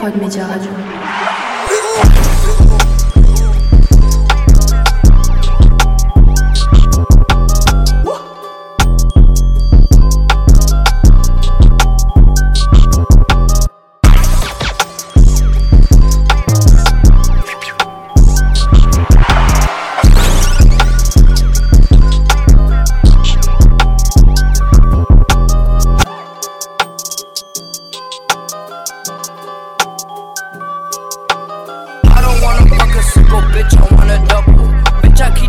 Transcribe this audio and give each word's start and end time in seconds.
Prod 0.00 0.16
Média 0.16 0.46
Radio. 0.46 0.89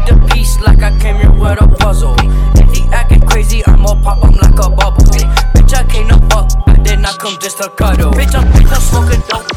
need 0.01 0.13
the 0.13 0.33
peace 0.33 0.59
like 0.59 0.81
I 0.83 0.97
came 0.99 1.17
here 1.17 1.31
with 1.31 1.61
a 1.61 1.67
puzzle. 1.67 2.15
If 2.55 2.75
he 2.75 2.83
acting 2.91 3.21
crazy, 3.21 3.65
I'ma 3.65 3.95
pop 4.01 4.23
him 4.23 4.33
like 4.33 4.53
a 4.53 4.69
bubble. 4.69 5.03
Bitch, 5.03 5.73
I 5.73 5.83
can't 5.83 6.07
no 6.07 6.17
fuck, 6.29 6.51
I 6.67 6.75
did 6.83 6.99
not 6.99 7.19
come 7.19 7.37
just 7.39 7.57
to 7.57 7.69
cuddle. 7.69 8.11
Bitch, 8.11 8.35
I'm, 8.35 8.47
bitch, 8.53 8.71
I'm 8.71 8.81
smoking 8.81 9.21
dope. 9.27 9.50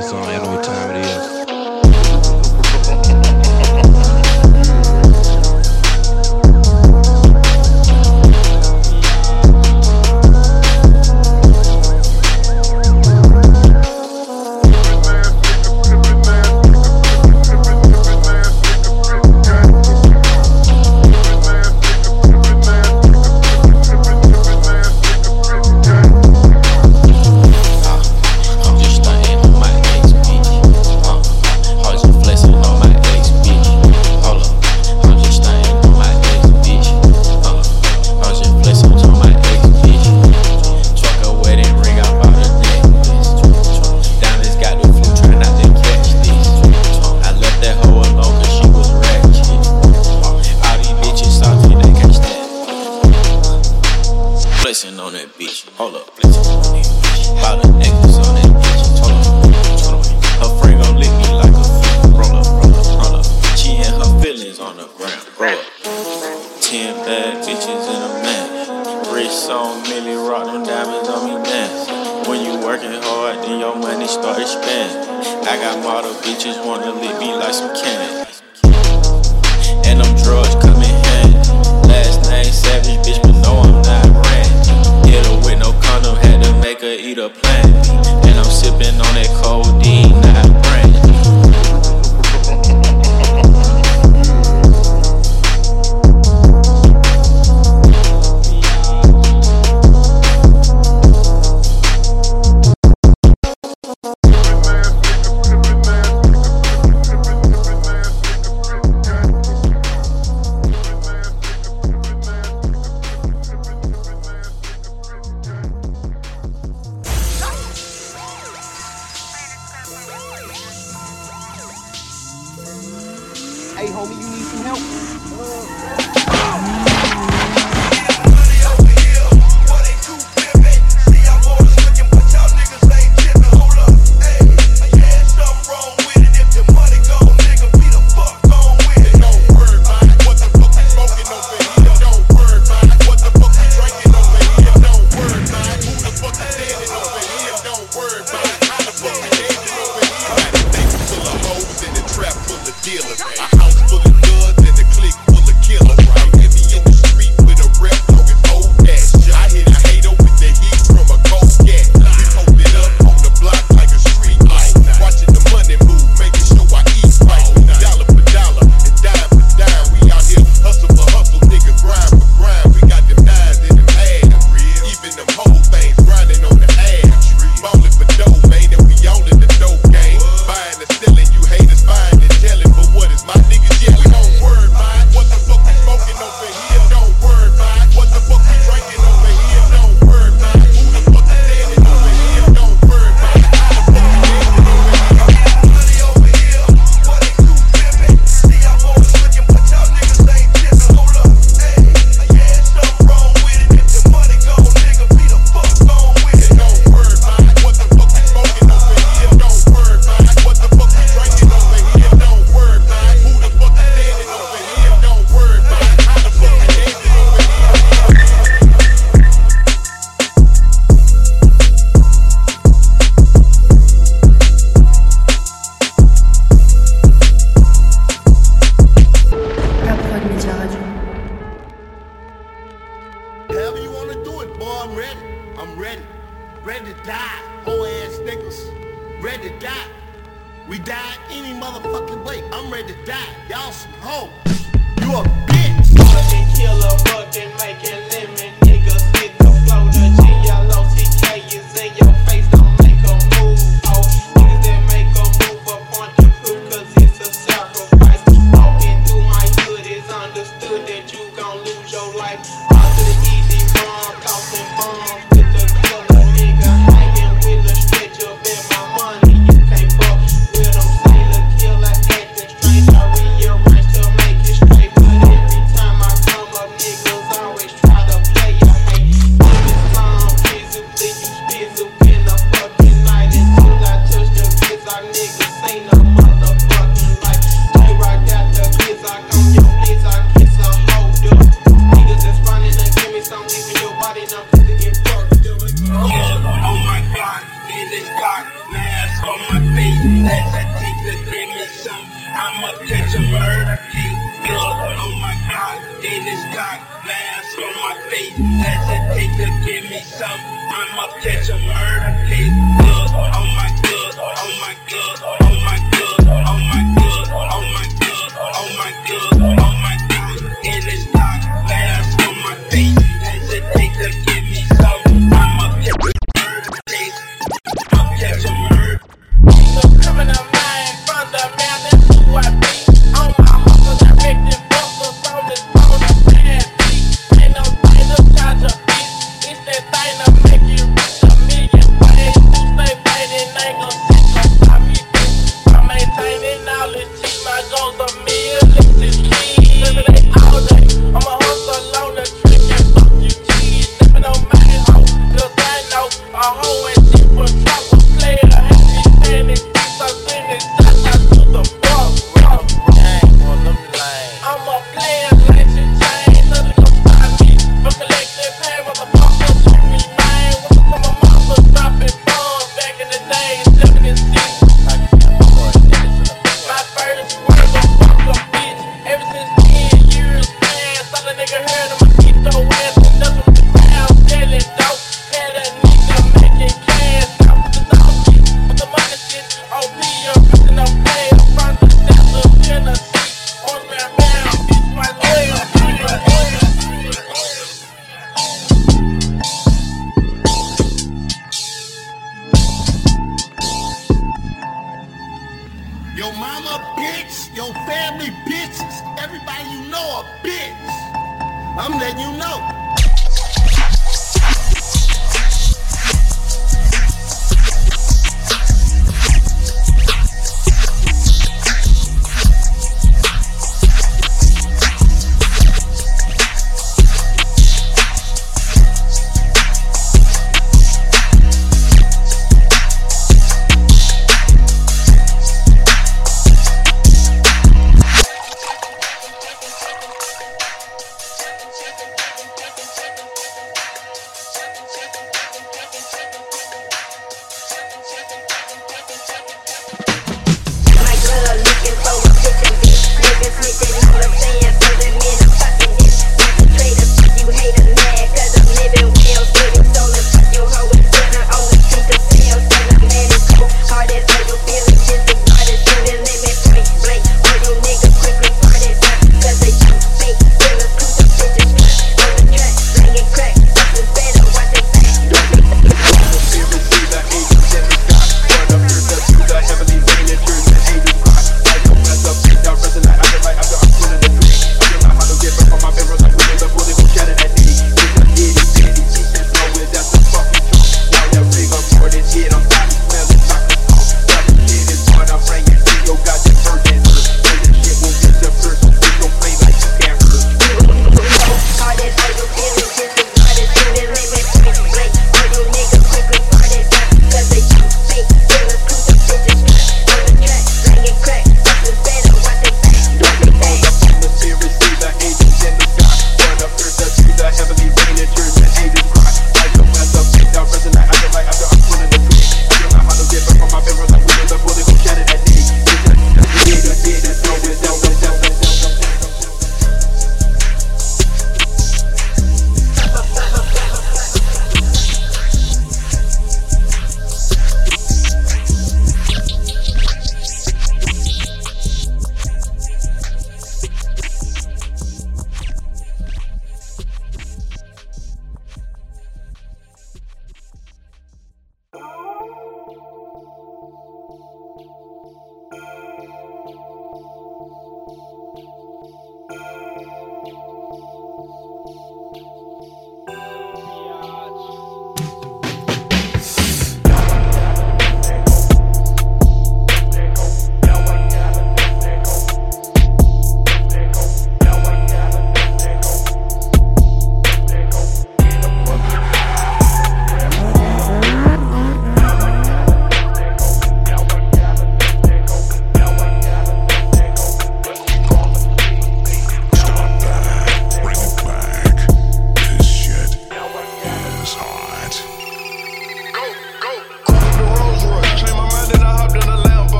it's 0.00 0.12
on 0.14 0.30
any 0.30 0.62
time 0.64 0.96
of 0.96 1.02
the 1.02 1.34
year. 1.34 1.39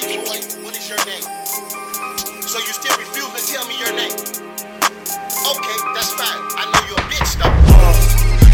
wife 0.00 0.10
and 0.10 0.64
what 0.64 0.74
is 0.74 0.88
your 0.88 0.98
name? 1.06 1.22
So 2.42 2.58
you 2.58 2.72
still 2.74 2.96
refuse 2.98 3.30
to 3.30 3.40
tell 3.46 3.64
me 3.70 3.78
your 3.78 3.94
name. 3.94 4.14
Okay, 5.44 5.78
that's 5.94 6.10
fine. 6.18 6.40
I 6.58 6.66
know 6.66 6.82
you're 6.90 6.98
a 6.98 7.06
bitch 7.10 7.38
though. 7.38 7.52
Uh, 7.52 7.94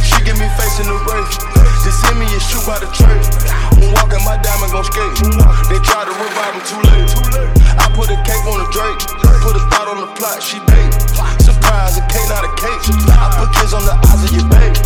she 0.04 0.20
give 0.24 0.36
me 0.36 0.48
face 0.60 0.76
in 0.80 0.86
the 0.88 0.98
race. 1.08 1.36
They 1.80 1.92
send 1.96 2.20
me 2.20 2.28
a 2.28 2.40
shoe 2.40 2.60
by 2.68 2.76
the 2.80 2.88
tray. 2.92 3.16
I'm 3.48 3.88
walking, 3.96 4.20
my 4.24 4.36
diamond 4.44 4.72
gon' 4.72 4.84
skate. 4.84 5.16
They 5.72 5.80
try 5.80 6.04
to 6.04 6.12
revive 6.12 6.52
me 6.56 6.62
too 6.68 6.82
late. 6.92 7.08
I 7.80 7.88
put 7.96 8.12
a 8.12 8.18
cape 8.20 8.44
on 8.44 8.60
the 8.60 8.68
Drake. 8.68 9.00
Put 9.40 9.56
a 9.56 9.62
thought 9.72 9.88
on 9.88 10.04
the 10.04 10.10
plot, 10.20 10.44
she 10.44 10.60
bait. 10.68 10.92
Surprise, 11.40 11.96
a 11.96 12.04
K, 12.12 12.20
not 12.28 12.44
a 12.44 12.52
cake. 12.60 12.84
I 13.16 13.32
put 13.40 13.48
kids 13.56 13.72
on 13.72 13.84
the 13.88 13.96
eyes 13.96 14.20
of 14.28 14.32
your 14.36 14.44
babe. 14.52 14.76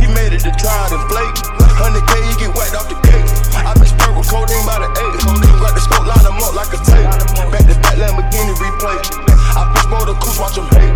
He 0.00 0.08
made 0.08 0.32
it 0.32 0.40
to 0.48 0.52
try 0.56 0.88
and 0.88 1.04
Blake. 1.12 1.36
100K, 1.76 2.12
he 2.24 2.32
get 2.40 2.56
whacked 2.56 2.74
off 2.74 2.88
the 2.88 2.96
cake. 3.04 3.28
I 3.60 3.76
been 3.76 3.97
with 4.18 4.26
codeine 4.26 4.66
by 4.66 4.82
the 4.82 4.90
eight. 4.90 5.14
You 5.46 5.54
got 5.62 5.78
the 5.78 5.82
smoke 5.86 6.02
line 6.02 6.26
them 6.26 6.42
up 6.42 6.50
like 6.58 6.74
a 6.74 6.80
tape. 6.82 7.06
Back 7.54 7.70
to 7.70 7.74
back 7.78 7.94
Lamborghini 8.02 8.50
replay. 8.58 8.98
I 9.54 9.62
push 9.70 9.86
more 9.86 10.02
the 10.02 10.18
coops, 10.18 10.42
watch 10.42 10.58
them 10.58 10.66
hate. 10.74 10.90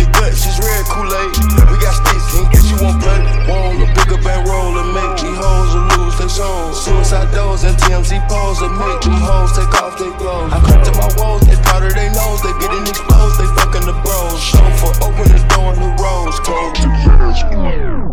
The 0.00 0.08
guts 0.16 0.48
is 0.48 0.56
red 0.56 0.84
Kool-Aid. 0.88 1.36
We 1.68 1.76
got 1.76 1.92
sticks, 1.92 2.32
in 2.40 2.48
case 2.48 2.64
you 2.72 2.80
want 2.80 3.04
blood. 3.04 3.20
Won't 3.44 3.84
a 3.84 3.86
bigger 3.92 4.16
bank 4.24 4.48
roll 4.48 4.80
and 4.80 4.96
make 4.96 5.12
these 5.20 5.36
hoes 5.36 5.76
or 5.76 5.84
lose 5.92 6.16
their 6.16 6.32
souls. 6.32 6.80
Suicide 6.80 7.28
doors 7.36 7.68
and 7.68 7.76
TMZ 7.76 8.16
poles 8.32 8.64
and 8.64 8.72
make 8.80 9.00
these 9.04 9.20
hoes 9.20 9.52
take 9.52 9.68
off 9.84 10.00
their 10.00 10.16
clothes. 10.16 10.48
I 10.48 10.58
come 10.64 10.80
to 10.80 10.92
my 10.96 11.08
walls, 11.20 11.44
they 11.44 11.60
powder 11.68 11.92
their 11.92 12.08
nose, 12.16 12.40
they 12.40 12.56
getting 12.64 12.88
exposed, 12.88 13.36
they 13.44 13.48
fucking 13.60 13.84
the 13.84 13.96
bros. 14.00 14.40
Show 14.40 14.64
for 14.80 14.92
opening 15.04 15.44
door 15.52 15.76
and 15.76 15.84
the 15.84 15.90
roads, 16.00 16.40
cold. 16.40 18.03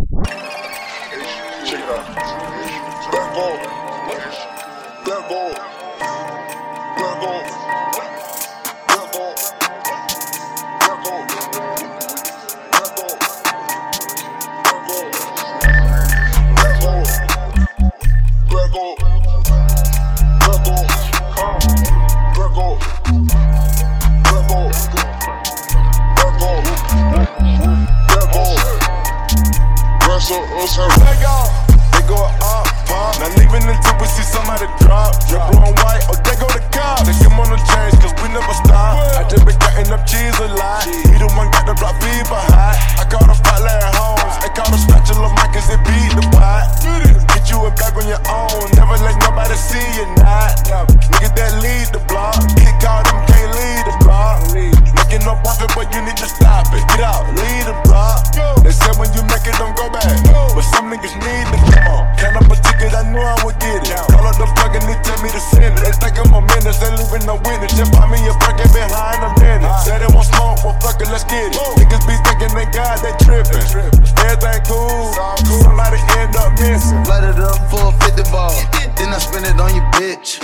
Bitch. 79.49 80.39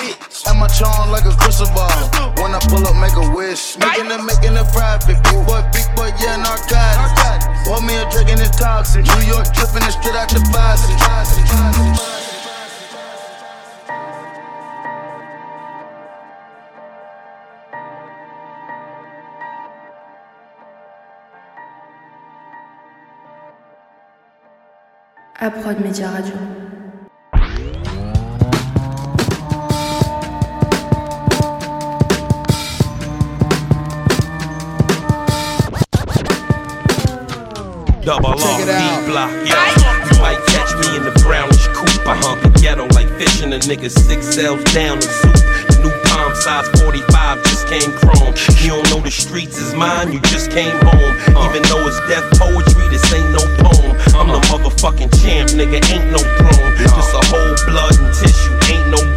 And 0.48 0.60
my 0.60 0.68
charm 0.68 1.12
like 1.12 1.26
a 1.26 1.36
crystal 1.38 1.68
ball. 1.74 1.90
When 2.42 2.54
I 2.54 2.60
pull 2.70 2.86
up, 2.88 2.96
make 2.96 3.16
a 3.16 3.36
wish. 3.36 3.78
Making 3.78 4.12
it, 4.12 4.24
making 4.24 4.56
it 4.56 4.68
private. 4.74 5.08
Big 5.08 5.46
boy, 5.46 5.62
big 5.74 5.88
boy, 5.96 6.12
yeah, 6.22 6.38
narcotics. 6.38 7.46
Pour 7.68 7.82
me 7.82 7.96
a 7.96 8.10
drink 8.10 8.30
and 8.30 8.42
it's 8.42 8.58
toxic. 8.58 9.06
New 9.06 9.28
York 9.28 9.46
dripping 9.54 9.84
it 9.84 9.92
straight 9.92 10.16
out 10.16 10.30
the 10.30 10.40
faucet. 10.52 10.98
Aprod 25.40 25.80
Média 25.80 26.10
Radio. 26.10 26.67
Double 38.08 38.40
R. 38.40 38.40
D 38.40 39.12
block, 39.12 39.28
yeah. 39.44 39.68
You 40.08 40.16
might 40.24 40.40
catch 40.48 40.72
me 40.80 40.96
in 40.96 41.04
the 41.04 41.12
brownish 41.28 41.68
coupe. 41.76 42.08
I 42.08 42.16
hump 42.16 42.40
the 42.40 42.48
ghetto 42.56 42.88
like 42.96 43.12
fishing 43.20 43.52
a 43.52 43.60
nigga 43.60 43.92
six 43.92 44.32
cells 44.32 44.64
down 44.72 45.04
the 45.04 45.12
soup. 45.12 45.36
The 45.68 45.84
new 45.84 45.92
palm 46.08 46.32
size 46.32 46.72
45 46.80 47.04
just 47.44 47.68
came 47.68 47.92
chrome. 48.00 48.32
You 48.64 48.80
don't 48.80 48.88
know 48.96 49.04
the 49.04 49.12
streets 49.12 49.60
is 49.60 49.74
mine, 49.74 50.14
you 50.14 50.22
just 50.32 50.52
came 50.52 50.72
home. 50.88 51.20
Even 51.52 51.68
though 51.68 51.84
it's 51.84 52.00
death 52.08 52.24
poetry, 52.40 52.88
this 52.88 53.04
ain't 53.12 53.28
no 53.36 53.44
poem. 53.60 53.92
I'm 54.16 54.32
the 54.32 54.40
motherfucking 54.56 55.12
champ, 55.20 55.52
nigga, 55.52 55.84
ain't 55.92 56.08
no 56.08 56.24
throne. 56.24 56.72
Just 56.80 57.12
a 57.12 57.20
whole 57.28 57.56
blood 57.68 57.92
and 57.92 58.16
tissue, 58.16 58.56
ain't 58.72 58.88
no 58.88 59.17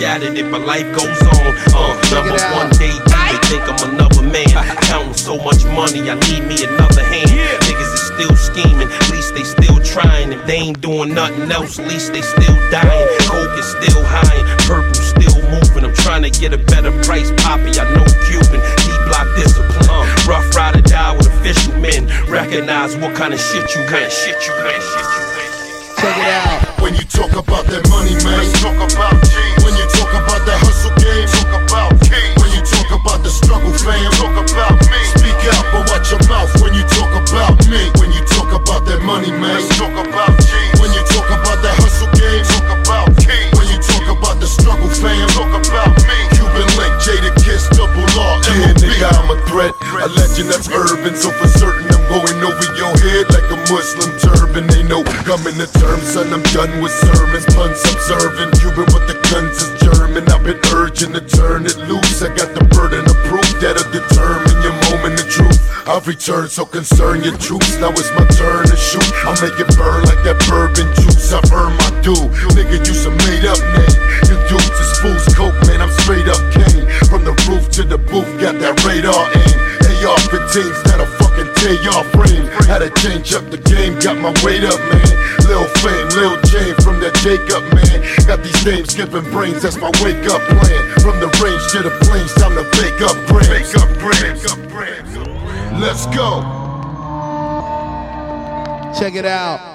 shattered 0.00 0.32
it, 0.32 0.50
but 0.50 0.64
life 0.64 0.88
goes 0.96 1.20
on. 1.28 1.52
Uh, 1.76 1.92
number 2.08 2.32
one 2.56 2.72
day, 2.80 2.96
they 3.04 3.36
think 3.52 3.68
I'm 3.68 3.92
another 3.92 4.24
man. 4.24 4.48
Counting 4.88 5.12
so 5.12 5.36
much 5.36 5.60
money, 5.76 6.08
I 6.08 6.16
need 6.24 6.48
me 6.48 6.56
another 6.64 7.04
hand. 7.04 7.28
Niggas 7.68 7.92
is 7.92 8.04
still 8.08 8.34
scheming, 8.34 8.88
at 8.88 9.10
least 9.12 9.34
they 9.36 9.44
still 9.44 9.76
trying. 9.84 10.32
If 10.32 10.46
they 10.46 10.56
ain't 10.56 10.80
doing 10.80 11.12
nothing 11.12 11.52
else, 11.52 11.78
at 11.78 11.86
least 11.86 12.14
they 12.14 12.22
still 12.22 12.56
dying. 12.72 13.08
Coke 13.28 13.52
is 13.60 13.68
still 13.76 14.00
high, 14.08 14.40
and 14.40 14.60
purple 14.64 14.94
still 14.96 15.36
moving. 15.52 15.84
I'm 15.84 15.94
trying 16.00 16.24
to 16.24 16.30
get 16.30 16.54
a 16.54 16.58
better 16.72 16.92
price, 17.04 17.30
Poppy. 17.36 17.76
I 17.76 17.84
know 17.92 18.08
Cuban, 18.24 18.60
D 18.80 18.84
block 19.04 19.28
discipline. 19.36 19.84
Ruff 20.24 20.48
Ryder 20.56 20.80
die 20.80 21.12
with 21.12 21.28
official 21.28 21.76
men. 21.76 22.08
Recognize 22.24 22.96
what 22.96 23.14
kind 23.14 23.34
of 23.34 23.40
shit 23.40 23.68
you 23.76 23.84
kind 23.84 24.08
of 24.08 24.12
shit 24.12 24.40
you 24.48 24.52
kind 24.64 24.80
shit 24.80 25.04
you 25.04 26.00
Check 26.00 26.16
it 26.16 26.24
out. 26.24 26.69
When 26.90 26.98
you 26.98 27.06
talk 27.06 27.30
about 27.38 27.70
that 27.70 27.86
money, 27.86 28.18
man, 28.26 28.34
let's 28.34 28.50
talk 28.58 28.74
about 28.74 29.14
G. 29.22 29.30
When 29.62 29.78
you 29.78 29.86
talk 29.94 30.10
about 30.10 30.42
that 30.42 30.58
hustle 30.58 30.90
game, 30.98 31.22
talk 31.30 31.54
about 31.62 31.94
King. 32.02 32.34
When 32.42 32.50
you 32.50 32.58
talk 32.66 32.90
about 32.90 33.22
the 33.22 33.30
struggle, 33.30 33.70
fam, 33.78 34.10
talk 34.18 34.34
about 34.34 34.74
me. 34.90 34.98
Speak 35.14 35.38
out, 35.54 35.70
but 35.70 35.86
watch 35.86 36.10
your 36.10 36.18
mouth 36.26 36.50
when 36.58 36.74
you 36.74 36.82
talk 36.90 37.14
about 37.14 37.62
me. 37.70 37.94
When 38.02 38.10
you 38.10 38.18
talk 38.26 38.50
about 38.50 38.90
that 38.90 39.06
money, 39.06 39.30
man, 39.30 39.62
let's 39.62 39.70
talk 39.78 39.94
about 39.94 40.34
G. 40.42 40.50
When 40.82 40.90
you 40.90 41.02
talk 41.14 41.30
about 41.30 41.62
that 41.62 41.78
hustle 41.78 42.10
game, 42.10 42.42
talk 42.58 42.66
about 42.82 43.06
King. 43.22 43.59
When 44.20 44.36
you 44.36 44.36
talk 44.36 44.36
about 44.36 44.40
the 44.40 44.46
struggle, 44.46 44.88
fam, 45.00 45.28
talk 45.32 45.52
about 45.56 45.96
me. 46.04 46.18
Cuban 46.36 46.68
link, 46.76 46.94
Jadakiss, 47.00 47.70
double 47.72 48.04
R, 48.20 48.36
yeah, 48.52 48.72
nigga, 48.76 49.08
I'm 49.16 49.30
a 49.32 49.38
threat, 49.48 49.72
a 49.96 50.08
legend 50.12 50.50
that's 50.50 50.68
urban. 50.68 51.16
So 51.16 51.30
for 51.30 51.48
certain, 51.48 51.88
I'm 51.88 52.04
going 52.08 52.38
over 52.44 52.66
your 52.76 52.92
head 53.00 53.30
like 53.32 53.48
a 53.48 53.56
Muslim 53.72 54.12
turban. 54.20 54.66
They 54.68 54.82
know 54.82 55.02
coming 55.24 55.56
to 55.56 55.66
terms, 55.80 56.12
son. 56.12 56.32
I'm 56.32 56.42
done 56.52 56.82
with 56.82 56.92
sermons, 56.92 57.46
puns 57.54 57.80
observing. 57.88 58.52
Cuban, 58.60 58.86
but 58.92 59.08
the 59.08 59.16
guns 59.32 59.56
is 59.56 59.72
German. 59.80 60.28
I've 60.28 60.44
been 60.44 60.60
urging 60.74 61.12
to 61.16 61.22
turn 61.24 61.64
it 61.66 61.76
loose. 61.88 62.22
I 62.22 62.28
got 62.34 62.52
the 62.52 62.64
burden 62.76 63.06
of 63.08 63.16
proof 63.24 63.48
that'll 63.60 63.88
determine 63.88 64.49
I've 65.90 66.06
returned, 66.06 66.54
so 66.54 66.64
concern 66.64 67.24
your 67.26 67.36
troops. 67.42 67.74
Now 67.82 67.90
it's 67.90 68.14
my 68.14 68.22
turn 68.38 68.62
to 68.62 68.78
shoot. 68.78 69.02
I'll 69.26 69.34
make 69.42 69.58
it 69.58 69.66
burn 69.74 70.06
like 70.06 70.22
that 70.22 70.38
bourbon 70.46 70.86
juice. 71.02 71.34
I've 71.34 71.42
earned 71.50 71.74
my 71.82 71.90
due. 71.98 72.30
Nigga, 72.54 72.78
you 72.86 72.94
some 72.94 73.18
made 73.26 73.42
up 73.42 73.58
name. 73.58 73.98
You 74.30 74.38
dudes 74.46 74.78
is 74.78 74.94
fools 75.02 75.26
coke, 75.34 75.58
man. 75.66 75.82
I'm 75.82 75.90
straight 76.06 76.30
up 76.30 76.38
Kane. 76.54 76.86
From 77.10 77.26
the 77.26 77.34
roof 77.50 77.74
to 77.74 77.82
the 77.82 77.98
booth, 77.98 78.30
got 78.38 78.62
that 78.62 78.78
radar 78.86 79.18
aim. 79.34 79.58
AR-15s 80.06 80.78
that'll 80.86 81.10
fucking 81.18 81.50
tear 81.58 81.74
your 81.82 82.06
frame. 82.14 82.46
Had 82.70 82.86
to 82.86 82.90
change 83.02 83.34
up 83.34 83.50
the 83.50 83.58
game, 83.58 83.98
got 83.98 84.14
my 84.14 84.30
weight 84.46 84.62
up, 84.62 84.78
man. 84.94 85.10
Lil 85.50 85.66
Fame, 85.82 86.06
Lil 86.14 86.38
Jane 86.54 86.78
from 86.86 87.02
that 87.02 87.18
Jacob, 87.18 87.66
man. 87.74 87.98
Got 88.30 88.46
these 88.46 88.62
names 88.62 88.94
skipping 88.94 89.26
brains, 89.34 89.66
that's 89.66 89.74
my 89.74 89.90
wake 89.98 90.22
up 90.30 90.38
plan. 90.54 90.82
From 91.02 91.18
the 91.18 91.26
range 91.42 91.66
to 91.74 91.82
the 91.82 91.90
plains, 92.06 92.30
time 92.38 92.54
to 92.54 92.62
bake 92.78 93.02
up 93.02 93.18
grams. 93.26 93.74
Up 93.74 93.90
grams. 93.98 95.19
Let's 95.78 96.06
go. 96.06 96.42
Check 98.98 99.14
it 99.14 99.24
out. 99.24 99.69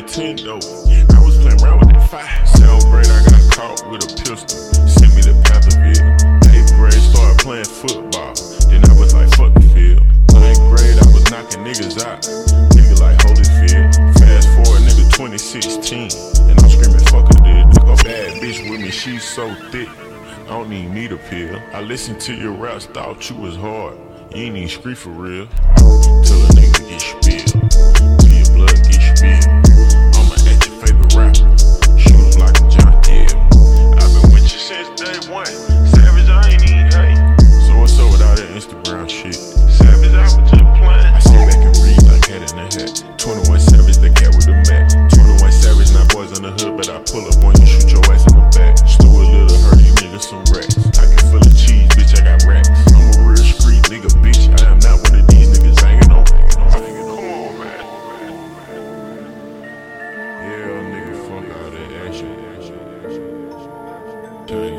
Nintendo. 0.00 0.56
I 1.12 1.20
was 1.24 1.36
playing 1.36 1.60
around 1.60 1.80
with 1.80 1.92
that 1.92 2.08
five. 2.08 2.48
Celebrate, 2.48 3.08
I 3.08 3.20
got 3.28 3.42
caught 3.52 3.90
with 3.90 4.00
a 4.00 4.08
pistol. 4.16 4.56
Sent 4.88 5.12
me 5.14 5.20
the 5.20 5.36
path 5.44 5.68
of 5.68 5.76
it. 5.84 6.00
Eighth 6.56 6.72
grade, 6.74 6.96
started 6.96 7.36
playing 7.36 7.68
football. 7.68 8.32
Then 8.72 8.80
I 8.88 8.92
was 8.96 9.12
like, 9.12 9.28
fuck 9.36 9.52
the 9.52 9.68
field. 9.76 10.00
Ninth 10.32 10.64
grade, 10.72 10.96
I 10.96 11.04
was 11.12 11.24
knocking 11.28 11.60
niggas 11.68 12.00
out. 12.00 12.24
Nigga 12.72 12.96
like 12.96 13.20
holy 13.20 13.44
fear. 13.60 13.92
Fast 14.16 14.48
forward, 14.56 14.88
nigga 14.88 15.04
2016. 15.12 16.48
And 16.48 16.56
I'm 16.56 16.70
screaming, 16.72 17.04
fuck 17.12 17.28
it, 17.28 17.44
dude. 17.44 17.68
A 17.84 17.96
bad 18.00 18.40
bitch 18.40 18.70
with 18.70 18.80
me, 18.80 18.90
she's 18.90 19.24
so 19.24 19.52
thick. 19.68 19.88
I 20.48 20.56
don't 20.56 20.72
even 20.72 20.94
need 20.94 21.12
a 21.12 21.18
pill. 21.18 21.60
I 21.74 21.82
listened 21.82 22.20
to 22.22 22.34
your 22.34 22.52
raps, 22.52 22.86
thought 22.86 23.28
you 23.28 23.36
was 23.36 23.56
hard. 23.56 23.98
You 24.32 24.48
ain't 24.48 24.56
even 24.56 24.68
street 24.68 24.96
for 24.96 25.10
real. 25.10 25.46
Till 26.24 26.40
a 26.40 26.48
nigga 26.56 26.88
get 26.88 27.00
spilled 27.04 28.19
around. 31.16 31.79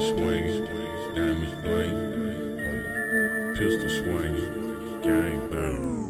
swing, 0.02 0.66
damage, 1.14 1.56
blade, 1.62 1.98
pistol 3.56 3.90
swing, 3.90 5.02
gang 5.04 5.50
bang. 5.50 6.01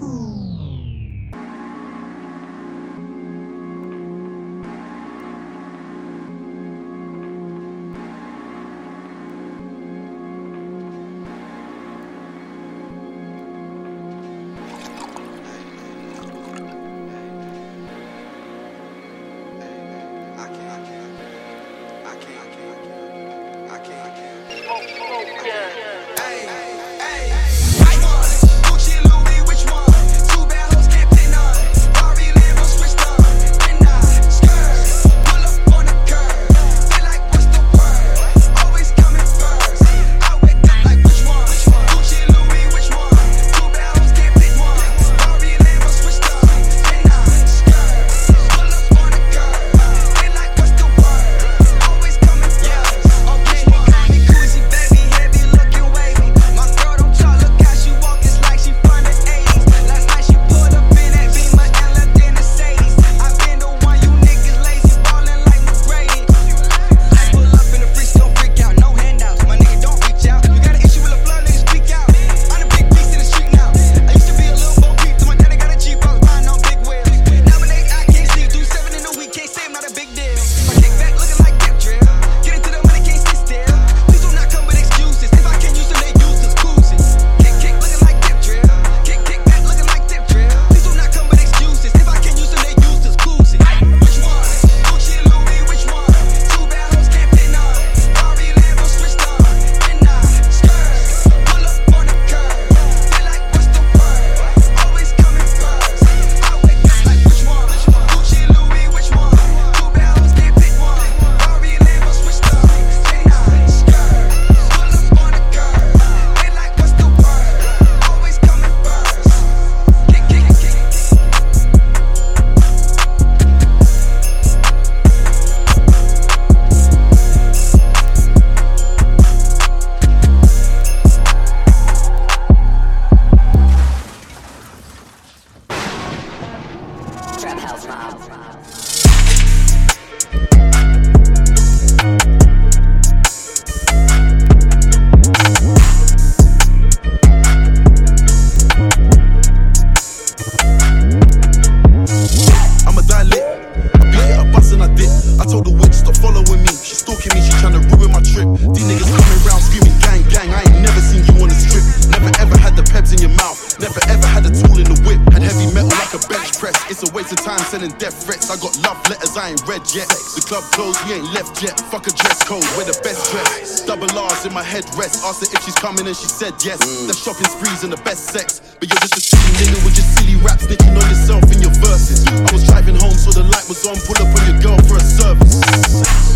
said 176.52 176.66
yes. 176.66 176.80
Mm. 176.82 177.08
The 177.08 177.14
shopping 177.14 177.48
sprees 177.48 177.84
and 177.84 177.92
the 177.94 178.02
best 178.04 178.30
sex. 178.30 178.62
But 178.80 178.90
you're 178.90 179.00
just 179.00 179.18
a 179.18 179.22
silly 179.22 179.52
nigga 179.62 179.78
with 179.86 179.96
your 179.96 180.08
silly 180.18 180.36
raps, 180.42 180.66
snitching 180.66 180.96
on 180.98 181.08
yourself 181.10 181.44
in 181.52 181.62
your 181.62 181.74
verses. 181.80 182.26
I 182.28 182.52
was 182.52 182.66
driving 182.66 182.96
home, 182.96 183.14
so 183.14 183.32
the 183.32 183.44
light 183.44 183.68
was 183.70 183.86
on. 183.86 183.96
Pull 184.08 184.18
up 184.20 184.32
on 184.34 184.44
your 184.50 184.60
girl 184.62 184.80
for 184.88 184.98
a 184.98 185.04
service. 185.04 185.62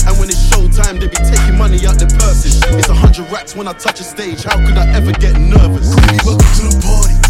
And 0.06 0.14
when 0.20 0.30
it's 0.30 0.42
showtime, 0.50 1.00
they 1.00 1.08
be 1.08 1.18
taking 1.18 1.58
money 1.58 1.86
out 1.88 1.98
their 1.98 2.12
purses. 2.20 2.62
It's 2.78 2.90
a 2.90 2.94
hundred 2.94 3.32
racks 3.32 3.56
when 3.56 3.68
I 3.68 3.74
touch 3.74 4.00
a 4.00 4.04
stage. 4.04 4.44
How 4.44 4.58
could 4.58 4.78
I 4.78 4.88
ever 4.94 5.12
get 5.12 5.38
nervous? 5.40 5.90
Welcome 6.24 6.52
to 6.60 6.64
the 6.70 6.82
party. 6.86 7.25